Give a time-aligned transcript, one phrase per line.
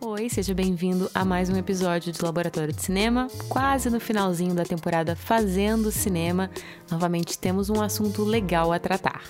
[0.00, 4.62] Oi, seja bem-vindo a mais um episódio do Laboratório de Cinema, quase no finalzinho da
[4.62, 6.48] temporada Fazendo Cinema.
[6.88, 9.24] Novamente temos um assunto legal a tratar.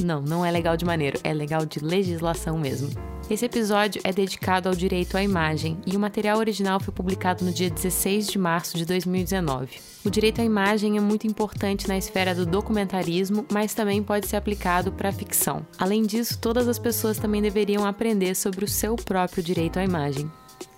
[0.00, 2.90] Não, não é legal de maneiro, é legal de legislação mesmo.
[3.28, 7.52] Esse episódio é dedicado ao direito à imagem e o material original foi publicado no
[7.52, 9.91] dia 16 de março de 2019.
[10.04, 14.34] O direito à imagem é muito importante na esfera do documentarismo, mas também pode ser
[14.34, 15.64] aplicado para a ficção.
[15.78, 20.28] Além disso, todas as pessoas também deveriam aprender sobre o seu próprio direito à imagem.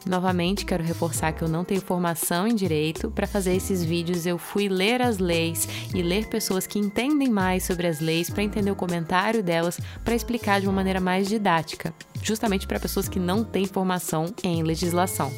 [0.06, 3.10] Novamente, quero reforçar que eu não tenho formação em direito.
[3.10, 7.65] Para fazer esses vídeos, eu fui ler as leis e ler pessoas que entendem mais
[7.65, 11.95] sobre as leis para entender o comentário delas, para explicar de uma maneira mais didática,
[12.23, 15.32] justamente para pessoas que não têm formação em legislação.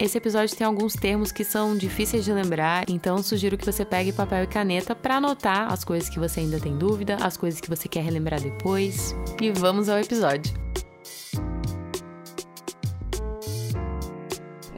[0.00, 4.12] Esse episódio tem alguns termos que são difíceis de lembrar, então sugiro que você pegue
[4.12, 7.68] papel e caneta para anotar as coisas que você ainda tem dúvida, as coisas que
[7.68, 9.16] você quer relembrar depois.
[9.42, 10.54] E vamos ao episódio.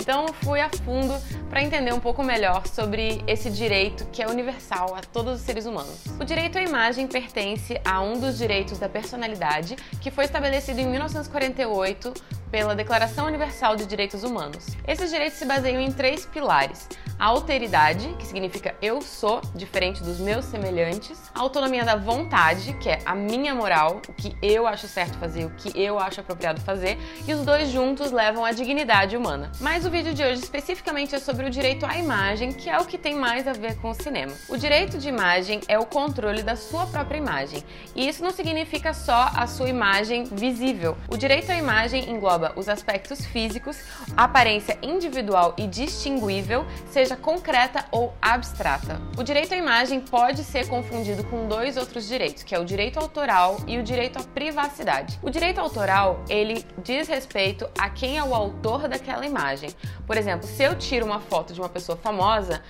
[0.00, 1.14] Então fui a fundo
[1.50, 5.66] para entender um pouco melhor sobre esse direito que é universal a todos os seres
[5.66, 6.02] humanos.
[6.18, 10.88] O direito à imagem pertence a um dos direitos da personalidade que foi estabelecido em
[10.88, 12.14] 1948
[12.50, 14.66] pela Declaração Universal de Direitos Humanos.
[14.86, 20.18] Esses direitos se baseiam em três pilares: a alteridade, que significa eu sou diferente dos
[20.18, 24.88] meus semelhantes, a autonomia da vontade, que é a minha moral, o que eu acho
[24.88, 29.16] certo fazer, o que eu acho apropriado fazer, e os dois juntos levam à dignidade
[29.16, 29.52] humana.
[29.60, 32.86] Mas o vídeo de hoje especificamente é sobre o direito à imagem, que é o
[32.86, 34.32] que tem mais a ver com o cinema.
[34.48, 37.62] O direito de imagem é o controle da sua própria imagem,
[37.94, 40.96] e isso não significa só a sua imagem visível.
[41.08, 43.78] O direito à imagem engloba os aspectos físicos,
[44.16, 49.00] aparência individual e distinguível, seja concreta ou abstrata.
[49.18, 52.98] O direito à imagem pode ser confundido com dois outros direitos, que é o direito
[52.98, 55.18] autoral e o direito à privacidade.
[55.22, 59.70] O direito autoral, ele diz respeito a quem é o autor daquela imagem.
[60.06, 62.62] Por exemplo, se eu tiro uma foto de uma pessoa famosa,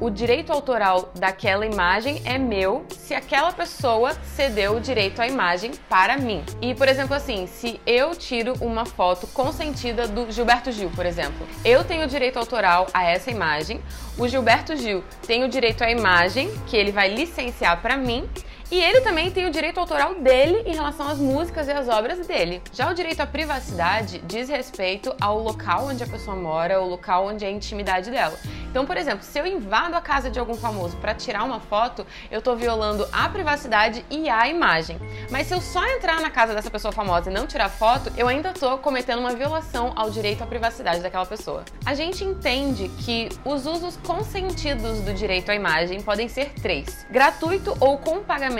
[0.00, 5.72] o direito autoral daquela imagem é meu se aquela pessoa cedeu o direito à imagem
[5.88, 6.42] para mim.
[6.60, 11.46] E, por exemplo, assim, se eu tiro uma foto consentida do Gilberto Gil, por exemplo,
[11.64, 13.80] eu tenho direito autoral a essa imagem,
[14.18, 18.28] o Gilberto Gil tem o direito à imagem que ele vai licenciar para mim
[18.70, 22.26] e ele também tem o direito autoral dele em relação às músicas e às obras
[22.26, 22.62] dele.
[22.72, 27.26] Já o direito à privacidade diz respeito ao local onde a pessoa mora, o local
[27.26, 28.38] onde é a intimidade dela.
[28.70, 32.06] Então, por exemplo, se eu invado a casa de algum famoso para tirar uma foto,
[32.30, 34.98] eu estou violando a privacidade e a imagem.
[35.30, 38.26] Mas se eu só entrar na casa dessa pessoa famosa e não tirar foto, eu
[38.26, 41.64] ainda estou cometendo uma violação ao direito à privacidade daquela pessoa.
[41.84, 47.76] A gente entende que os usos consentidos do direito à imagem podem ser três: gratuito
[47.78, 48.53] ou com pagamento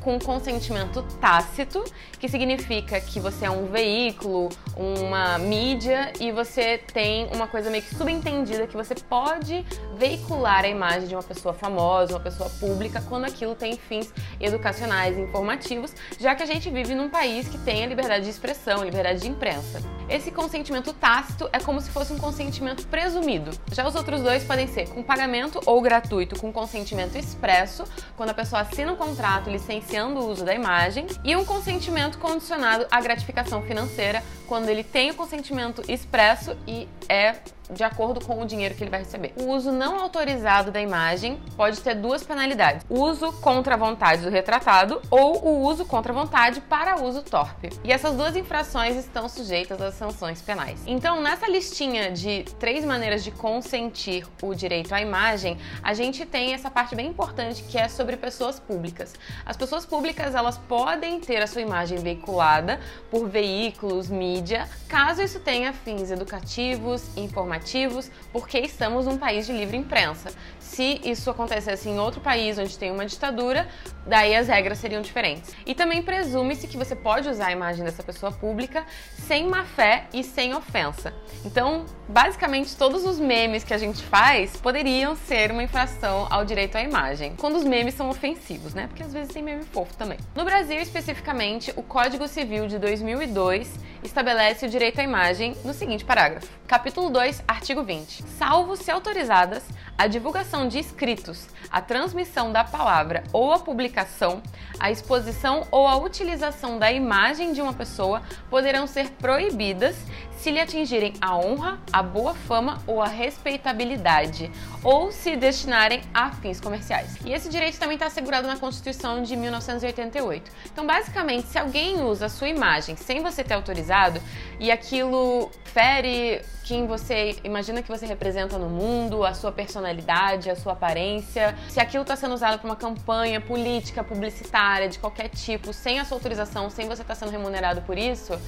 [0.00, 1.84] com consentimento tácito,
[2.18, 7.82] que significa que você é um veículo, uma mídia e você tem uma coisa meio
[7.82, 9.64] que subentendida que você pode
[9.96, 15.16] veicular a imagem de uma pessoa famosa, uma pessoa pública, quando aquilo tem fins educacionais
[15.16, 19.20] informativos, já que a gente vive num país que tem a liberdade de expressão, liberdade
[19.20, 19.80] de imprensa.
[20.08, 23.52] Esse consentimento tácito é como se fosse um consentimento presumido.
[23.70, 27.84] Já os outros dois podem ser com pagamento ou gratuito com consentimento expresso,
[28.16, 32.86] quando a pessoa assina um contrato licenciando o uso da imagem, e um consentimento condicionado
[32.90, 37.36] à gratificação financeira, quando ele tem o consentimento expresso e é
[37.72, 39.32] de acordo com o dinheiro que ele vai receber.
[39.36, 44.30] O uso não autorizado da imagem pode ter duas penalidades: uso contra a vontade do
[44.30, 47.70] retratado ou o uso contra a vontade para uso torpe.
[47.84, 50.80] E essas duas infrações estão sujeitas às sanções penais.
[50.86, 56.52] Então, nessa listinha de três maneiras de consentir o direito à imagem, a gente tem
[56.52, 59.14] essa parte bem importante que é sobre pessoas públicas.
[59.46, 64.08] As pessoas públicas, elas podem ter a sua imagem veiculada por veículos,
[64.40, 70.32] mídia, caso isso tenha fins educativos, informativos porque estamos num país de livre imprensa.
[70.58, 73.68] Se isso acontecesse em outro país onde tem uma ditadura,
[74.06, 75.54] daí as regras seriam diferentes.
[75.66, 78.84] E também presume-se que você pode usar a imagem dessa pessoa pública
[79.26, 81.12] sem má fé e sem ofensa.
[81.44, 86.76] Então, basicamente, todos os memes que a gente faz poderiam ser uma infração ao direito
[86.76, 87.34] à imagem.
[87.36, 88.86] Quando os memes são ofensivos, né?
[88.86, 90.18] Porque às vezes tem meme fofo também.
[90.34, 96.04] No Brasil, especificamente, o Código Civil de 2002 estabelece o direito à imagem no seguinte
[96.04, 98.22] parágrafo: Capítulo 2, artigo 20.
[98.38, 99.64] Salvo se autorizadas
[99.98, 104.42] a divulgação de escritos, a transmissão da palavra ou a publicação,
[104.78, 109.96] a exposição ou a utilização da imagem de uma pessoa poderão ser proibidas
[110.40, 114.50] se lhe atingirem a honra, a boa fama ou a respeitabilidade,
[114.82, 117.18] ou se destinarem a fins comerciais.
[117.26, 120.50] E esse direito também está assegurado na Constituição de 1988.
[120.72, 124.18] Então, basicamente, se alguém usa a sua imagem sem você ter autorizado,
[124.58, 130.56] e aquilo fere quem você imagina que você representa no mundo, a sua personalidade, a
[130.56, 131.54] sua aparência.
[131.68, 136.04] Se aquilo está sendo usado para uma campanha política, publicitária, de qualquer tipo, sem a
[136.04, 138.38] sua autorização, sem você estar tá sendo remunerado por isso,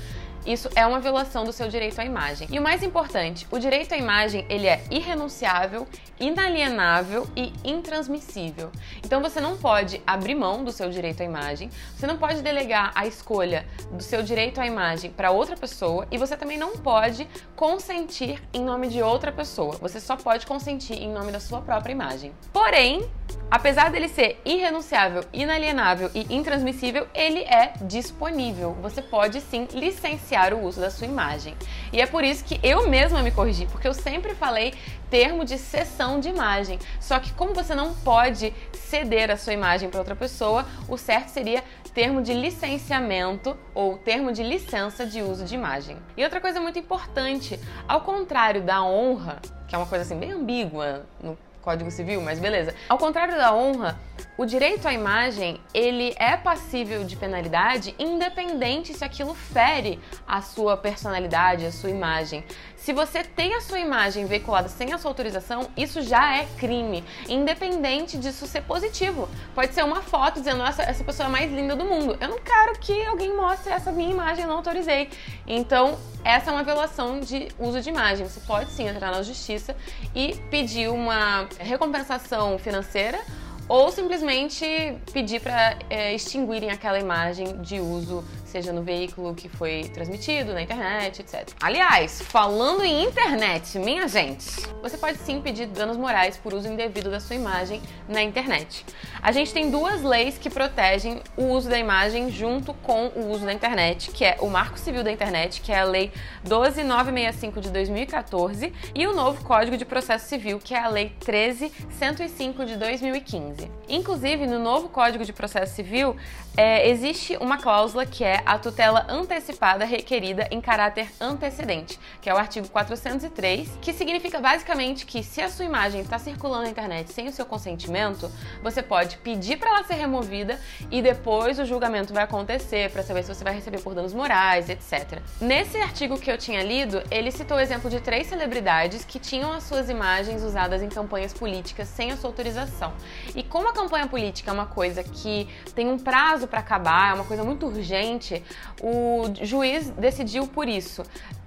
[0.47, 2.49] isso é uma violação do seu direito à imagem.
[2.51, 5.87] E o mais importante, o direito à imagem, ele é irrenunciável,
[6.19, 8.71] inalienável e intransmissível.
[9.05, 12.93] Então você não pode abrir mão do seu direito à imagem, você não pode delegar
[12.95, 17.29] a escolha do seu direito à imagem para outra pessoa e você também não pode
[17.57, 19.77] consentir em nome de outra pessoa.
[19.81, 22.33] Você só pode consentir em nome da sua própria imagem.
[22.53, 23.09] Porém,
[23.51, 28.77] apesar dele ser irrenunciável, inalienável e intransmissível, ele é disponível.
[28.83, 31.55] Você pode sim licenciar o uso da sua imagem.
[31.93, 34.75] E é por isso que eu mesma me corrigi, porque eu sempre falei
[35.11, 36.79] termo de cessão de imagem.
[36.99, 41.29] Só que como você não pode ceder a sua imagem para outra pessoa, o certo
[41.29, 41.63] seria
[41.95, 45.99] termo de licenciamento ou termo de licença de uso de imagem.
[46.17, 50.33] E outra coisa muito importante, ao contrário da honra, que é uma coisa assim bem
[50.33, 52.75] ambígua no Código Civil, mas beleza.
[52.89, 53.99] Ao contrário da honra,
[54.37, 60.77] o direito à imagem, ele é passível de penalidade independente se aquilo fere a sua
[60.77, 62.43] personalidade, a sua imagem.
[62.75, 67.05] Se você tem a sua imagem veiculada sem a sua autorização, isso já é crime,
[67.29, 69.29] independente disso ser positivo.
[69.55, 72.17] Pode ser uma foto dizendo, nossa, essa pessoa é a mais linda do mundo.
[72.21, 75.11] Eu não quero que alguém mostre essa minha imagem, eu não autorizei.
[75.47, 78.27] Então, essa é uma violação de uso de imagem.
[78.27, 79.77] Você pode sim entrar na justiça
[80.15, 83.21] e pedir uma recompensação financeira
[83.69, 84.65] ou simplesmente
[85.13, 90.61] pedir para é, extinguirem aquela imagem de uso seja no veículo que foi transmitido, na
[90.61, 91.49] internet, etc.
[91.61, 94.47] Aliás, falando em internet, minha gente,
[94.83, 98.85] você pode sim pedir danos morais por uso indevido da sua imagem na internet.
[99.23, 103.47] A gente tem duas leis que protegem o uso da imagem junto com o uso
[103.47, 106.11] da internet, que é o Marco Civil da Internet, que é a Lei
[106.43, 112.67] 12965 de 2014, e o novo Código de Processo Civil, que é a Lei 13105
[112.67, 113.71] de 2015.
[113.89, 116.17] Inclusive, no novo Código de Processo Civil,
[116.57, 122.35] é, existe uma cláusula que é a tutela antecipada requerida em caráter antecedente, que é
[122.35, 127.13] o artigo 403, que significa basicamente que se a sua imagem está circulando na internet
[127.13, 128.31] sem o seu consentimento,
[128.63, 130.59] você pode pedir para ela ser removida
[130.91, 134.69] e depois o julgamento vai acontecer para saber se você vai receber por danos morais,
[134.69, 135.21] etc.
[135.41, 139.53] Nesse artigo que eu tinha lido, ele citou o exemplo de três celebridades que tinham
[139.53, 142.93] as suas imagens usadas em campanhas políticas sem a sua autorização.
[143.35, 147.15] E como a campanha política é uma coisa que tem um prazo para acabar, é
[147.15, 148.43] uma coisa muito urgente,
[148.81, 151.03] o juiz decidiu por isso.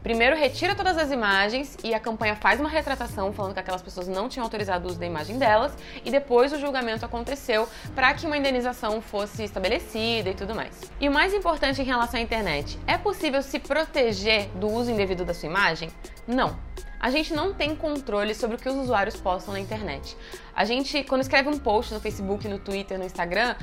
[0.06, 4.07] Primeiro retira todas as imagens e a campanha faz uma retratação falando que aquelas pessoas
[4.07, 5.75] não tinham autorizado o uso da imagem delas
[6.06, 10.80] e depois o julgamento aconteceu para que uma indenização fosse estabelecida e tudo mais.
[11.02, 15.25] E o mais importante em relação à internet, é possível se proteger do uso indevido
[15.25, 15.90] da sua imagem?
[16.28, 16.56] Não.
[17.00, 20.16] A gente não tem controle sobre o que os usuários postam na internet.
[20.56, 23.56] A gente, quando escreve um post no Facebook, no Twitter, no Instagram,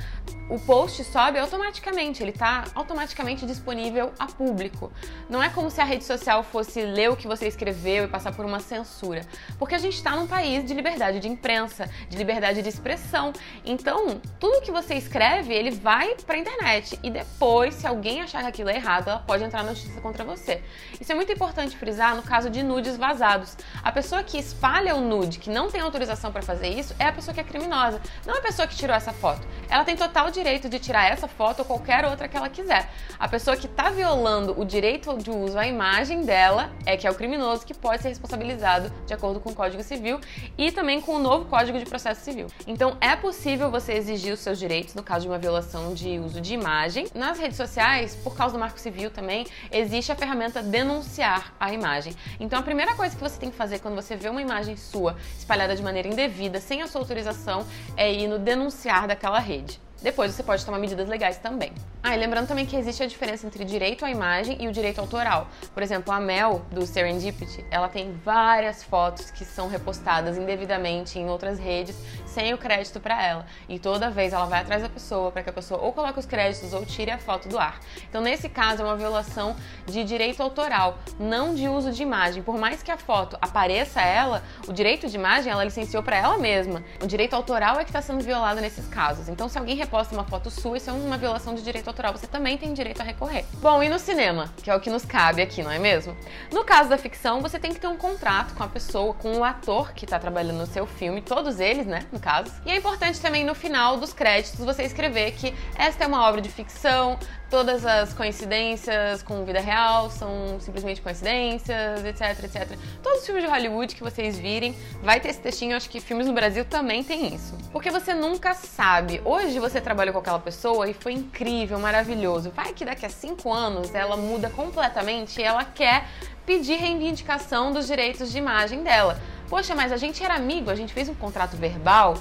[0.49, 4.91] o post sobe automaticamente, ele está automaticamente disponível a público.
[5.29, 8.33] Não é como se a rede social fosse ler o que você escreveu e passar
[8.35, 9.25] por uma censura,
[9.57, 13.33] porque a gente está num país de liberdade de imprensa, de liberdade de expressão.
[13.65, 18.41] Então, tudo que você escreve, ele vai para a internet e depois, se alguém achar
[18.41, 20.61] que aquilo é errado, ela pode entrar na justiça contra você.
[20.99, 23.57] Isso é muito importante frisar no caso de nudes vazados.
[23.81, 27.05] A pessoa que espalha o nude, que não tem autorização para fazer isso, isso é
[27.05, 29.47] a pessoa que é criminosa, não a pessoa que tirou essa foto.
[29.69, 32.89] Ela tem total direito de tirar essa foto ou qualquer outra que ela quiser.
[33.17, 37.11] A pessoa que está violando o direito de uso à imagem dela é que é
[37.11, 40.19] o criminoso que pode ser responsabilizado de acordo com o Código Civil
[40.57, 42.47] e também com o novo Código de Processo Civil.
[42.67, 46.41] Então é possível você exigir os seus direitos no caso de uma violação de uso
[46.41, 47.07] de imagem.
[47.15, 52.13] Nas redes sociais, por causa do Marco Civil também, existe a ferramenta denunciar a imagem.
[52.39, 55.15] Então a primeira coisa que você tem que fazer quando você vê uma imagem sua
[55.37, 57.65] espalhada de maneira indevida, sem a sua autorização
[57.95, 59.79] é ir no denunciar daquela rede.
[60.03, 61.71] Depois você pode tomar medidas legais também.
[62.03, 64.99] Ah, e lembrando também que existe a diferença entre direito à imagem e o direito
[64.99, 65.47] autoral.
[65.73, 71.29] Por exemplo, a Mel, do Serendipity, ela tem várias fotos que são repostadas indevidamente em
[71.29, 71.95] outras redes
[72.25, 73.45] sem o crédito para ela.
[73.69, 76.25] E toda vez ela vai atrás da pessoa para que a pessoa ou coloque os
[76.25, 77.79] créditos ou tire a foto do ar.
[78.09, 79.55] Então, nesse caso, é uma violação
[79.85, 82.43] de direito autoral, não de uso de imagem.
[82.43, 86.17] Por mais que a foto apareça a ela, o direito de imagem ela licenciou para
[86.17, 86.83] ela mesma.
[87.01, 89.29] O direito autoral é que está sendo violado nesses casos.
[89.29, 92.25] Então, se alguém posta uma foto sua, isso é uma violação de direito autoral, você
[92.25, 93.45] também tem direito a recorrer.
[93.61, 96.17] Bom, e no cinema, que é o que nos cabe aqui, não é mesmo?
[96.51, 99.43] No caso da ficção, você tem que ter um contrato com a pessoa, com o
[99.43, 102.51] ator que está trabalhando no seu filme, todos eles, né, no caso.
[102.65, 106.41] E é importante também no final dos créditos você escrever que esta é uma obra
[106.41, 107.19] de ficção,
[107.53, 112.79] todas as coincidências com vida real são simplesmente coincidências, etc, etc.
[113.03, 116.25] Todos os filmes de Hollywood que vocês virem, vai ter esse textinho, acho que filmes
[116.25, 117.55] no Brasil também tem isso.
[117.71, 119.21] Porque você nunca sabe.
[119.23, 122.51] Hoje você trabalhou com aquela pessoa e foi incrível, maravilhoso.
[122.51, 126.07] Vai que daqui a cinco anos ela muda completamente e ela quer
[126.45, 129.19] pedir reivindicação dos direitos de imagem dela.
[129.49, 132.17] Poxa, mas a gente era amigo, a gente fez um contrato verbal.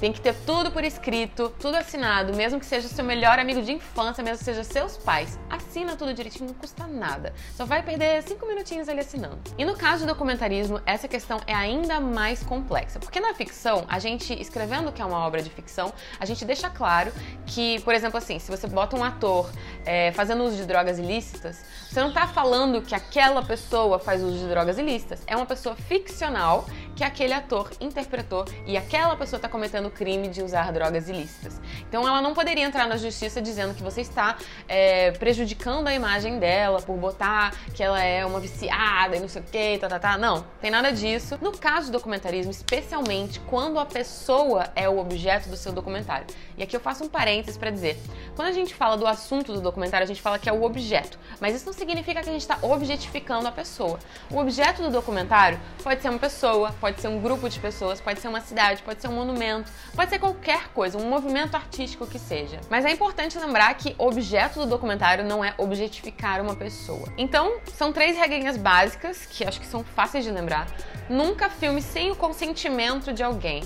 [0.00, 3.72] Tem que ter tudo por escrito, tudo assinado, mesmo que seja seu melhor amigo de
[3.72, 5.38] infância, mesmo que seja seus pais.
[5.48, 7.32] Assina tudo direitinho, não custa nada.
[7.56, 9.38] Só vai perder cinco minutinhos ali assinando.
[9.56, 13.98] E no caso do documentarismo, essa questão é ainda mais complexa, porque na ficção, a
[13.98, 17.12] gente escrevendo que é uma obra de ficção, a gente deixa claro
[17.46, 19.50] que, por exemplo, assim, se você bota um ator
[19.86, 24.38] é, fazendo uso de drogas ilícitas, você não está falando que aquela pessoa faz uso
[24.38, 25.22] de drogas ilícitas.
[25.26, 30.42] É uma pessoa ficcional que aquele ator interpretou e aquela pessoa está cometendo crime de
[30.42, 31.60] usar drogas ilícitas.
[31.88, 34.36] Então ela não poderia entrar na justiça dizendo que você está
[34.68, 39.40] é, prejudicando a imagem dela por botar que ela é uma viciada e não sei
[39.40, 40.18] o que, tá, tá, tá.
[40.18, 41.38] Não, tem nada disso.
[41.40, 46.26] No caso do documentarismo, especialmente quando a pessoa é o objeto do seu documentário.
[46.56, 47.98] E aqui eu faço um parênteses para dizer,
[48.36, 51.18] quando a gente fala do assunto do documentário, a gente fala que é o objeto,
[51.40, 53.98] mas isso não significa que a gente está objetificando a pessoa.
[54.30, 58.20] O objeto do documentário pode ser uma pessoa, pode ser um grupo de pessoas, pode
[58.20, 62.18] ser uma cidade, pode ser um monumento, pode ser qualquer coisa, um movimento artístico que
[62.18, 62.60] seja.
[62.68, 67.12] Mas é importante lembrar que o objeto do documentário não é objetificar uma pessoa.
[67.16, 70.66] Então, são três regrinhas básicas que acho que são fáceis de lembrar.
[71.08, 73.62] Nunca filme sem o consentimento de alguém.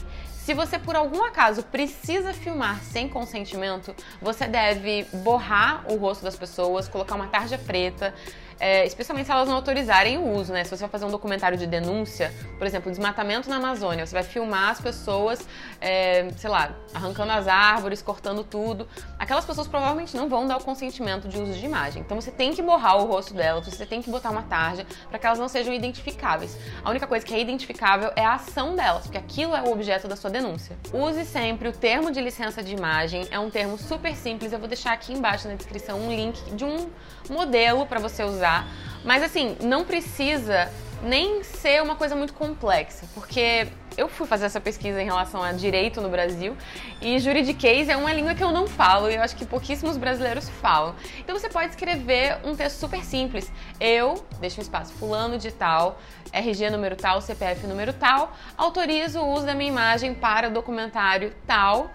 [0.48, 6.36] Se você por algum acaso precisa filmar sem consentimento, você deve borrar o rosto das
[6.36, 8.14] pessoas, colocar uma tarja preta,
[8.60, 10.64] é, especialmente se elas não autorizarem o uso, né?
[10.64, 14.22] Se você vai fazer um documentário de denúncia, por exemplo, desmatamento na Amazônia, você vai
[14.22, 15.46] filmar as pessoas,
[15.80, 18.88] é, sei lá, arrancando as árvores, cortando tudo.
[19.18, 22.02] Aquelas pessoas provavelmente não vão dar o consentimento de uso de imagem.
[22.02, 25.18] Então você tem que borrar o rosto delas, você tem que botar uma tarja para
[25.18, 26.56] que elas não sejam identificáveis.
[26.84, 30.08] A única coisa que é identificável é a ação delas, porque aquilo é o objeto
[30.08, 30.76] da sua denúncia.
[30.92, 34.52] Use sempre o termo de licença de imagem, é um termo super simples.
[34.52, 36.88] Eu vou deixar aqui embaixo na descrição um link de um
[37.32, 38.66] modelo para você usar
[39.04, 40.70] mas assim, não precisa
[41.02, 45.52] nem ser uma coisa muito complexa, porque eu fui fazer essa pesquisa em relação a
[45.52, 46.56] direito no Brasil
[47.00, 50.49] e juridiquês é uma língua que eu não falo e eu acho que pouquíssimos brasileiros
[50.49, 50.94] falam.
[51.18, 53.50] Então você pode escrever um texto super simples.
[53.80, 56.00] Eu, deixa um espaço, fulano de tal,
[56.32, 61.90] RG número tal, CPF número tal, autorizo o uso da minha imagem para documentário tal,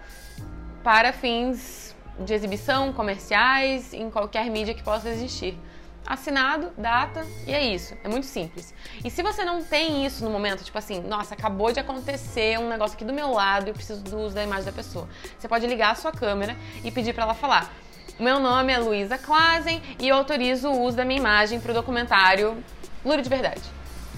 [0.82, 5.58] para fins de exibição, comerciais, em qualquer mídia que possa existir
[6.06, 7.96] assinado, data e é isso.
[8.04, 8.74] É muito simples.
[9.04, 12.68] E se você não tem isso no momento, tipo assim, nossa, acabou de acontecer um
[12.68, 15.48] negócio aqui do meu lado e eu preciso do uso da imagem da pessoa, você
[15.48, 17.72] pode ligar a sua câmera e pedir para ela falar.
[18.18, 21.74] Meu nome é Luísa Klazen e eu autorizo o uso da minha imagem para o
[21.74, 22.62] documentário
[23.04, 23.62] Luro de Verdade.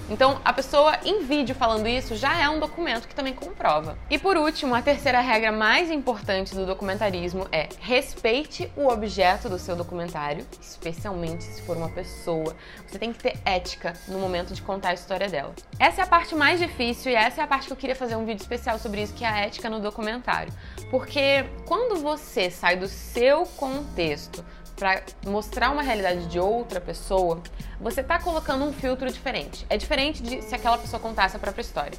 [0.09, 3.97] Então, a pessoa em vídeo falando isso já é um documento que também comprova.
[4.09, 9.59] E por último, a terceira regra mais importante do documentarismo é respeite o objeto do
[9.59, 12.55] seu documentário, especialmente se for uma pessoa.
[12.87, 15.53] Você tem que ter ética no momento de contar a história dela.
[15.77, 18.15] Essa é a parte mais difícil e essa é a parte que eu queria fazer
[18.15, 20.53] um vídeo especial sobre isso, que é a ética no documentário.
[20.89, 24.43] Porque quando você sai do seu contexto
[24.77, 27.41] para mostrar uma realidade de outra pessoa,
[27.81, 29.65] você está colocando um filtro diferente.
[29.69, 31.97] É diferente de se aquela pessoa contasse a própria história.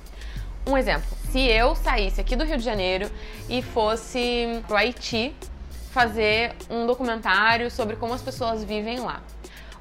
[0.66, 3.10] Um exemplo: se eu saísse aqui do Rio de Janeiro
[3.48, 5.34] e fosse pro Haiti
[5.90, 9.20] fazer um documentário sobre como as pessoas vivem lá.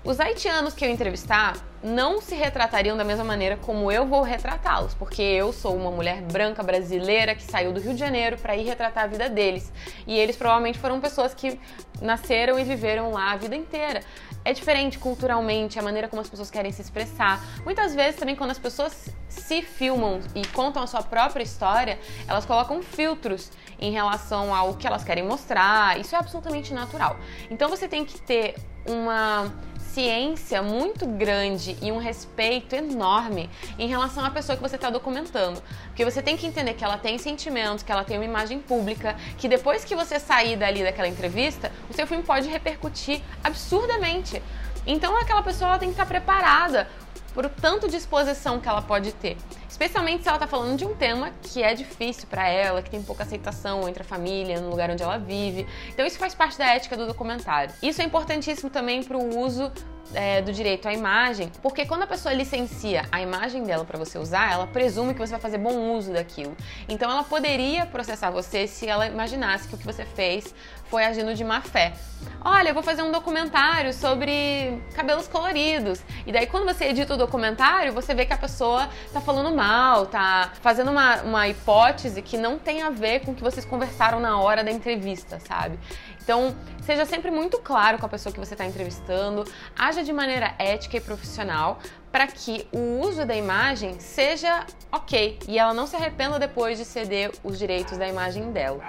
[0.04, 4.94] Os haitianos que eu entrevistar não se retratariam da mesma maneira como eu vou retratá-los,
[4.94, 8.66] porque eu sou uma mulher branca brasileira que saiu do Rio de Janeiro para ir
[8.66, 9.72] retratar a vida deles.
[10.06, 11.60] E eles provavelmente foram pessoas que
[12.02, 14.02] nasceram e viveram lá a vida inteira.
[14.44, 17.44] É diferente culturalmente a maneira como as pessoas querem se expressar.
[17.66, 22.46] Muitas vezes também quando as pessoas se filmam e contam a sua própria história, elas
[22.46, 26.00] colocam filtros em relação ao que elas querem mostrar.
[26.00, 27.18] Isso é absolutamente natural.
[27.52, 28.56] Então você tem que ter
[28.88, 29.52] uma
[29.98, 35.60] ciência muito grande e um respeito enorme em relação à pessoa que você está documentando.
[35.88, 39.16] Porque você tem que entender que ela tem sentimentos, que ela tem uma imagem pública,
[39.40, 44.40] que depois que você sair dali daquela entrevista, o seu filme pode repercutir absurdamente.
[44.86, 46.88] Então aquela pessoa tem que estar preparada
[47.34, 49.36] por tanto de exposição que ela pode ter.
[49.70, 53.02] Especialmente se ela está falando de um tema que é difícil para ela, que tem
[53.02, 55.68] pouca aceitação entre a família, no lugar onde ela vive.
[55.90, 57.74] Então isso faz parte da ética do documentário.
[57.82, 59.72] Isso é importantíssimo também para o uso
[60.14, 64.18] é, do direito à imagem, porque quando a pessoa licencia a imagem dela para você
[64.18, 66.56] usar, ela presume que você vai fazer bom uso daquilo.
[66.88, 70.54] Então ela poderia processar você se ela imaginasse que o que você fez
[70.90, 71.94] foi agindo de má fé.
[72.42, 76.02] Olha, eu vou fazer um documentário sobre cabelos coloridos.
[76.26, 80.06] E daí, quando você edita o documentário, você vê que a pessoa tá falando mal,
[80.06, 84.20] tá fazendo uma, uma hipótese que não tem a ver com o que vocês conversaram
[84.20, 85.80] na hora da entrevista, sabe?
[86.22, 89.44] Então, seja sempre muito claro com a pessoa que você está entrevistando,
[89.76, 91.80] haja de maneira ética e profissional
[92.12, 96.86] para que o uso da imagem seja ok e ela não se arrependa depois de
[96.86, 98.84] ceder os direitos da imagem dela.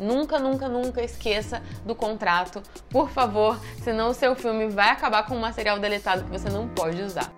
[0.00, 5.36] Nunca, nunca, nunca esqueça do contrato, por favor, senão o seu filme vai acabar com
[5.36, 7.30] um material deletado que você não pode usar.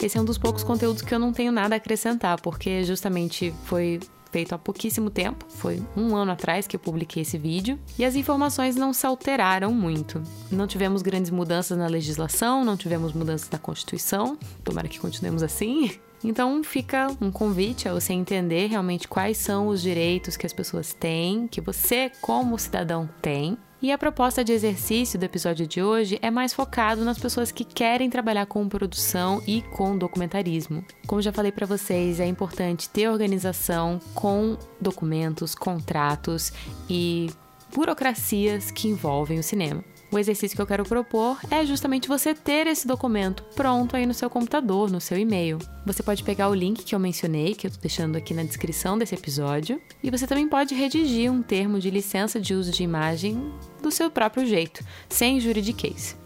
[0.00, 3.52] Esse é um dos poucos conteúdos que eu não tenho nada a acrescentar, porque justamente
[3.64, 3.98] foi
[4.30, 8.14] feito há pouquíssimo tempo, foi um ano atrás que eu publiquei esse vídeo, e as
[8.14, 10.22] informações não se alteraram muito.
[10.52, 15.98] Não tivemos grandes mudanças na legislação, não tivemos mudanças na Constituição, tomara que continuemos assim.
[16.22, 20.92] Então fica um convite a você entender realmente quais são os direitos que as pessoas
[20.92, 26.18] têm, que você, como cidadão, tem, e a proposta de exercício do episódio de hoje
[26.20, 30.84] é mais focado nas pessoas que querem trabalhar com produção e com documentarismo.
[31.06, 36.52] Como já falei para vocês, é importante ter organização com documentos, contratos
[36.90, 37.30] e
[37.72, 39.84] burocracias que envolvem o cinema.
[40.10, 44.14] O exercício que eu quero propor é justamente você ter esse documento pronto aí no
[44.14, 45.58] seu computador, no seu e-mail.
[45.84, 48.96] Você pode pegar o link que eu mencionei, que eu estou deixando aqui na descrição
[48.96, 53.52] desse episódio, e você também pode redigir um termo de licença de uso de imagem
[53.82, 56.16] do seu próprio jeito, sem juridiquês.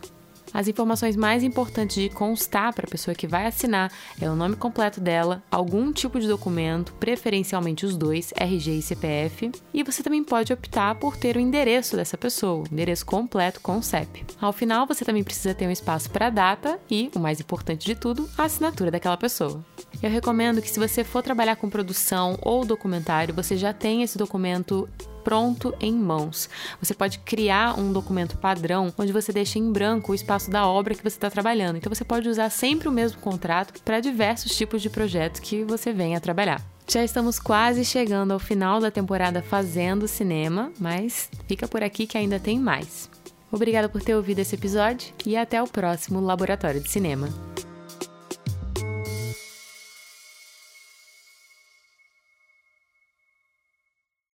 [0.53, 3.91] As informações mais importantes de constar para a pessoa que vai assinar
[4.21, 9.53] é o nome completo dela, algum tipo de documento, preferencialmente os dois, RG e CPF,
[9.73, 13.83] e você também pode optar por ter o endereço dessa pessoa, endereço completo com o
[13.83, 14.25] CEP.
[14.41, 17.87] Ao final, você também precisa ter um espaço para a data e, o mais importante
[17.87, 19.65] de tudo, a assinatura daquela pessoa.
[20.03, 24.19] Eu recomendo que se você for trabalhar com produção ou documentário, você já tenha esse
[24.19, 24.89] documento
[25.23, 26.49] pronto em mãos.
[26.81, 30.95] Você pode criar um documento padrão onde você deixa em branco o espaço da obra
[30.95, 31.77] que você está trabalhando.
[31.77, 35.93] Então você pode usar sempre o mesmo contrato para diversos tipos de projetos que você
[35.93, 36.63] venha a trabalhar.
[36.89, 42.19] Já estamos quase chegando ao final da temporada Fazendo Cinema, mas fica por aqui que
[42.19, 43.09] ainda tem mais.
[43.51, 47.29] Obrigada por ter ouvido esse episódio e até o próximo Laboratório de Cinema.